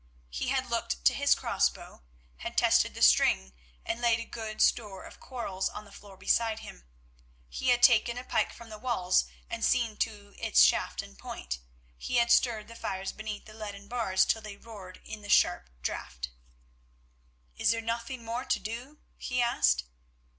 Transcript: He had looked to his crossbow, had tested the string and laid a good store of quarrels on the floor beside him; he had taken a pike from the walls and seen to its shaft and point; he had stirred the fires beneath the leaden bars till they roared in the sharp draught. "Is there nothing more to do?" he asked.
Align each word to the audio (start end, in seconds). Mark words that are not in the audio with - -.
He 0.31 0.47
had 0.47 0.71
looked 0.71 1.05
to 1.05 1.13
his 1.13 1.35
crossbow, 1.35 2.01
had 2.37 2.57
tested 2.57 2.95
the 2.95 3.03
string 3.03 3.53
and 3.85 4.01
laid 4.01 4.19
a 4.19 4.25
good 4.25 4.59
store 4.59 5.03
of 5.03 5.19
quarrels 5.19 5.69
on 5.69 5.85
the 5.85 5.91
floor 5.91 6.17
beside 6.17 6.61
him; 6.61 6.85
he 7.49 7.67
had 7.67 7.83
taken 7.83 8.17
a 8.17 8.23
pike 8.23 8.51
from 8.51 8.69
the 8.71 8.79
walls 8.79 9.25
and 9.47 9.63
seen 9.63 9.97
to 9.97 10.33
its 10.43 10.63
shaft 10.63 11.03
and 11.03 11.19
point; 11.19 11.59
he 11.99 12.15
had 12.15 12.31
stirred 12.31 12.67
the 12.67 12.73
fires 12.73 13.11
beneath 13.11 13.45
the 13.45 13.53
leaden 13.53 13.87
bars 13.87 14.25
till 14.25 14.41
they 14.41 14.57
roared 14.57 14.99
in 15.05 15.21
the 15.21 15.29
sharp 15.29 15.69
draught. 15.83 16.29
"Is 17.55 17.69
there 17.69 17.79
nothing 17.79 18.25
more 18.25 18.43
to 18.43 18.59
do?" 18.59 18.97
he 19.19 19.39
asked. 19.39 19.83